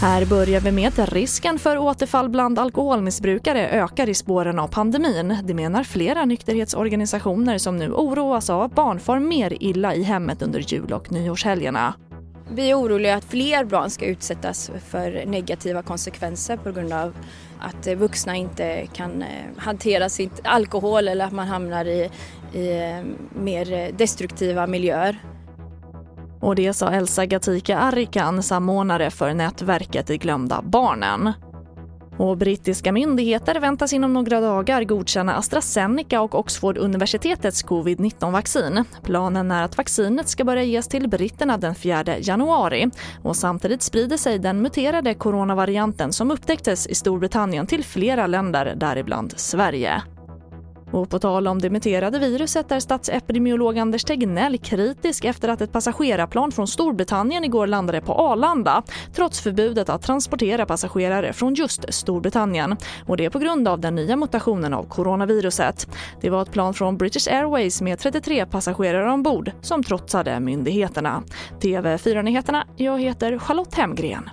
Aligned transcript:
Här 0.00 0.26
börjar 0.26 0.60
vi 0.60 0.72
med 0.72 0.88
att 0.88 1.12
risken 1.12 1.58
för 1.58 1.78
återfall 1.78 2.28
bland 2.28 2.58
alkoholmissbrukare 2.58 3.68
ökar 3.68 4.08
i 4.08 4.14
spåren 4.14 4.58
av 4.58 4.68
pandemin. 4.68 5.36
Det 5.44 5.54
menar 5.54 5.84
flera 5.84 6.24
nykterhetsorganisationer 6.24 7.58
som 7.58 7.76
nu 7.76 7.92
oroas 7.92 8.50
av 8.50 8.62
att 8.62 8.74
barn 8.74 9.00
far 9.00 9.18
mer 9.18 9.62
illa 9.62 9.94
i 9.94 10.02
hemmet 10.02 10.42
under 10.42 10.60
jul 10.60 10.92
och 10.92 11.12
nyårshelgerna. 11.12 11.94
Vi 12.54 12.70
är 12.70 12.74
oroliga 12.74 13.16
att 13.16 13.24
fler 13.24 13.64
barn 13.64 13.90
ska 13.90 14.06
utsättas 14.06 14.70
för 14.88 15.26
negativa 15.26 15.82
konsekvenser 15.82 16.56
på 16.56 16.72
grund 16.72 16.92
av 16.92 17.14
att 17.60 17.86
eh, 17.86 17.94
vuxna 17.94 18.36
inte 18.36 18.86
kan 18.86 19.22
eh, 19.22 19.28
hantera 19.56 20.08
sitt 20.08 20.40
alkohol 20.44 21.08
eller 21.08 21.24
att 21.24 21.32
man 21.32 21.48
hamnar 21.48 21.84
i, 21.84 22.10
i 22.52 22.70
eh, 22.70 23.04
mer 23.42 23.92
destruktiva 23.92 24.66
miljöer. 24.66 25.18
Och 26.40 26.54
det 26.54 26.72
sa 26.72 26.90
Elsa 26.90 27.26
Gatika 27.26 27.78
Arikan, 27.78 28.42
samordnare 28.42 29.10
för 29.10 29.34
nätverket 29.34 30.06
De 30.06 30.16
glömda 30.16 30.62
barnen. 30.62 31.32
Och 32.18 32.36
brittiska 32.36 32.92
myndigheter 32.92 33.60
väntas 33.60 33.92
inom 33.92 34.12
några 34.12 34.40
dagar 34.40 34.84
godkänna 34.84 35.36
AstraZeneca 35.36 36.20
och 36.20 36.34
Oxford-universitetets 36.34 37.62
covid-19-vaccin. 37.62 38.84
Planen 39.02 39.50
är 39.50 39.62
att 39.62 39.76
vaccinet 39.76 40.28
ska 40.28 40.44
börja 40.44 40.62
ges 40.62 40.88
till 40.88 41.08
britterna 41.08 41.58
den 41.58 41.74
4 41.74 42.18
januari. 42.18 42.90
Och 43.22 43.36
samtidigt 43.36 43.82
sprider 43.82 44.16
sig 44.16 44.38
den 44.38 44.62
muterade 44.62 45.14
coronavarianten 45.14 46.12
som 46.12 46.30
upptäcktes 46.30 46.86
i 46.86 46.94
Storbritannien 46.94 47.66
till 47.66 47.84
flera 47.84 48.26
länder, 48.26 48.74
däribland 48.76 49.34
Sverige. 49.36 50.02
Och 50.92 51.10
på 51.10 51.18
tal 51.18 51.48
om 51.48 51.58
det 51.58 51.70
muterade 51.70 52.18
viruset 52.18 52.72
är 52.72 52.80
statsepidemiolog 52.80 53.78
Anders 53.78 54.04
Tegnell 54.04 54.58
kritisk 54.58 55.24
efter 55.24 55.48
att 55.48 55.60
ett 55.60 55.72
passagerarplan 55.72 56.52
från 56.52 56.66
Storbritannien 56.66 57.44
igår 57.44 57.66
landade 57.66 58.00
på 58.00 58.12
Arlanda 58.14 58.82
trots 59.14 59.40
förbudet 59.40 59.88
att 59.88 60.02
transportera 60.02 60.66
passagerare 60.66 61.32
från 61.32 61.54
just 61.54 61.94
Storbritannien. 61.94 62.76
Och 63.06 63.16
det 63.16 63.24
är 63.24 63.30
på 63.30 63.38
grund 63.38 63.68
av 63.68 63.80
den 63.80 63.94
nya 63.94 64.16
mutationen 64.16 64.74
av 64.74 64.84
coronaviruset. 64.84 65.88
Det 66.20 66.30
var 66.30 66.42
ett 66.42 66.52
plan 66.52 66.74
från 66.74 66.96
British 66.96 67.28
Airways 67.28 67.82
med 67.82 67.98
33 67.98 68.46
passagerare 68.46 69.12
ombord 69.12 69.50
som 69.60 69.84
trotsade 69.84 70.40
myndigheterna. 70.40 71.22
TV4-nyheterna, 71.60 72.64
jag 72.76 73.00
heter 73.00 73.38
Charlotte 73.38 73.74
Hemgren. 73.74 74.30